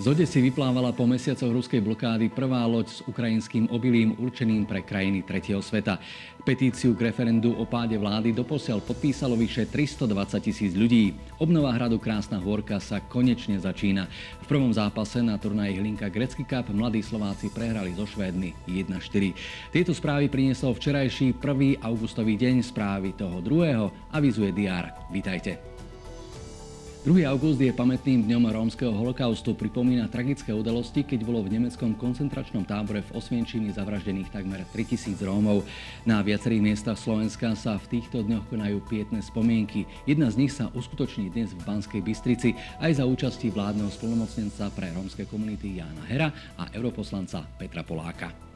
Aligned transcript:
Z 0.00 0.08
Odesy 0.08 0.40
vyplávala 0.40 0.96
po 0.96 1.04
mesiacoch 1.04 1.52
ruskej 1.52 1.84
blokády 1.84 2.32
prvá 2.32 2.64
loď 2.64 2.88
s 2.88 3.04
ukrajinským 3.04 3.68
obilím 3.68 4.16
určeným 4.16 4.64
pre 4.64 4.80
krajiny 4.80 5.20
tretieho 5.20 5.60
sveta. 5.60 6.00
Petíciu 6.40 6.96
k 6.96 7.12
referendu 7.12 7.52
o 7.52 7.68
páde 7.68 8.00
vlády 8.00 8.32
doposiaľ 8.32 8.80
podpísalo 8.80 9.36
vyše 9.36 9.68
320 9.68 10.40
tisíc 10.40 10.72
ľudí. 10.72 11.12
Obnova 11.36 11.76
hradu 11.76 12.00
Krásna 12.00 12.40
Hôrka 12.40 12.80
sa 12.80 13.04
konečne 13.04 13.60
začína. 13.60 14.08
V 14.40 14.46
prvom 14.48 14.72
zápase 14.72 15.20
na 15.20 15.36
turnaji 15.36 15.76
Hlinka 15.76 16.08
Grecky 16.08 16.48
Cup 16.48 16.72
mladí 16.72 17.04
Slováci 17.04 17.52
prehrali 17.52 17.92
so 17.92 18.08
Švédmi 18.08 18.56
1-4. 18.72 19.68
Tieto 19.68 19.92
správy 19.92 20.32
priniesol 20.32 20.80
včerajší 20.80 21.36
1. 21.36 21.84
augustový 21.84 22.40
deň 22.40 22.64
správy 22.64 23.12
toho 23.20 23.44
druhého, 23.44 23.92
avizuje 24.16 24.48
DR. 24.48 25.12
Vítajte. 25.12 25.89
2. 27.00 27.24
august 27.24 27.56
je 27.56 27.72
pamätným 27.72 28.28
dňom 28.28 28.52
rómskeho 28.52 28.92
holokaustu, 28.92 29.56
pripomína 29.56 30.12
tragické 30.12 30.52
udalosti, 30.52 31.00
keď 31.00 31.24
bolo 31.24 31.40
v 31.40 31.56
nemeckom 31.56 31.96
koncentračnom 31.96 32.68
tábore 32.68 33.00
v 33.00 33.16
Osvienčimi 33.16 33.72
zavraždených 33.72 34.28
takmer 34.28 34.68
3000 34.68 35.16
Rómov. 35.24 35.64
Na 36.04 36.20
viacerých 36.20 36.60
miestach 36.60 37.00
Slovenska 37.00 37.56
sa 37.56 37.80
v 37.80 37.88
týchto 37.96 38.20
dňoch 38.20 38.52
konajú 38.52 38.84
pietné 38.84 39.24
spomienky. 39.24 39.88
Jedna 40.04 40.28
z 40.28 40.44
nich 40.44 40.52
sa 40.52 40.68
uskutoční 40.76 41.32
dnes 41.32 41.56
v 41.56 41.64
Banskej 41.64 42.04
Bystrici 42.04 42.52
aj 42.84 43.00
za 43.00 43.08
účasti 43.08 43.48
vládneho 43.48 43.88
spolnomocnenca 43.88 44.68
pre 44.68 44.92
rómske 44.92 45.24
komunity 45.24 45.80
Jána 45.80 46.04
Hera 46.04 46.28
a 46.60 46.68
europoslanca 46.76 47.48
Petra 47.56 47.80
Poláka. 47.80 48.49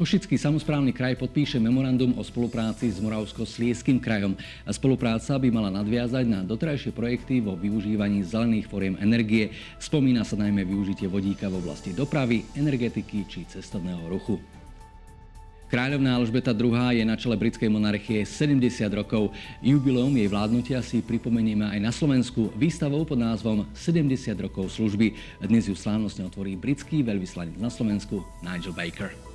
Košický 0.00 0.40
samozprávny 0.40 0.96
kraj 0.96 1.12
podpíše 1.20 1.60
memorandum 1.60 2.16
o 2.16 2.24
spolupráci 2.24 2.88
s 2.88 2.96
Moravsko-Slieským 3.04 4.00
krajom. 4.00 4.32
Spolupráca 4.64 5.36
by 5.36 5.52
mala 5.52 5.68
nadviazať 5.68 6.24
na 6.24 6.40
doterajšie 6.40 6.96
projekty 6.96 7.44
vo 7.44 7.52
využívaní 7.52 8.24
zelených 8.24 8.64
foriem 8.64 8.96
energie. 8.96 9.52
Spomína 9.76 10.24
sa 10.24 10.40
najmä 10.40 10.64
využitie 10.64 11.04
vodíka 11.04 11.52
v 11.52 11.60
oblasti 11.60 11.92
dopravy, 11.92 12.48
energetiky 12.56 13.28
či 13.28 13.44
cestovného 13.44 14.08
ruchu. 14.08 14.40
Kráľovná 15.68 16.16
Alžbeta 16.16 16.56
II. 16.56 16.96
je 16.96 17.04
na 17.04 17.20
čele 17.20 17.36
britskej 17.36 17.68
monarchie 17.68 18.24
70 18.24 18.72
rokov. 18.96 19.36
Jubileum 19.60 20.16
jej 20.16 20.32
vládnutia 20.32 20.80
si 20.80 21.04
pripomenieme 21.04 21.68
aj 21.68 21.76
na 21.76 21.92
Slovensku 21.92 22.48
výstavou 22.56 23.04
pod 23.04 23.20
názvom 23.20 23.68
70 23.76 24.32
rokov 24.40 24.72
služby. 24.72 25.12
Dnes 25.44 25.68
ju 25.68 25.76
slávnostne 25.76 26.24
otvorí 26.24 26.56
britský 26.56 27.04
veľvyslanec 27.04 27.60
na 27.60 27.68
Slovensku 27.68 28.24
Nigel 28.40 28.72
Baker. 28.72 29.29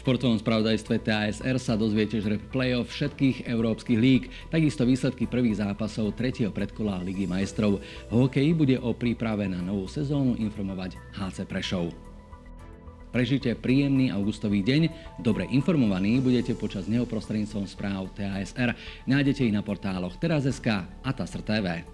Športovom 0.00 0.40
spravodajstve 0.40 0.96
TASR 1.04 1.60
sa 1.60 1.76
dozviete, 1.76 2.24
že 2.24 2.40
play-off 2.56 2.88
všetkých 2.88 3.44
európskych 3.44 4.00
líg, 4.00 4.32
takisto 4.48 4.88
výsledky 4.88 5.28
prvých 5.28 5.60
zápasov 5.60 6.16
tretieho 6.16 6.48
predkola 6.48 7.04
Ligy 7.04 7.28
majstrov. 7.28 7.84
V 8.08 8.12
hokeji 8.16 8.56
bude 8.56 8.80
o 8.80 8.96
príprave 8.96 9.44
na 9.44 9.60
novú 9.60 9.84
sezónu 9.84 10.40
informovať 10.40 10.96
HC 11.12 11.44
Prešov. 11.44 11.92
Prežite 13.12 13.52
príjemný 13.52 14.08
augustový 14.08 14.64
deň, 14.64 14.88
dobre 15.20 15.44
informovaní 15.52 16.16
budete 16.24 16.56
počas 16.56 16.88
neho 16.88 17.04
prostredníctvom 17.04 17.68
správ 17.68 18.08
TASR. 18.16 18.72
Nájdete 19.04 19.44
ich 19.44 19.52
na 19.52 19.60
portáloch 19.60 20.16
teraz.sk 20.16 20.88
a 20.88 21.10
TASR 21.12 21.44
TV. 21.44 21.84